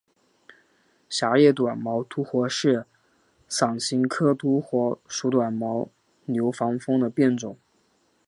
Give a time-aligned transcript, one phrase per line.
[1.07, 2.87] 狭叶短毛独活是
[3.47, 5.89] 伞形科独活属短毛
[6.25, 7.55] 牛防风的变种。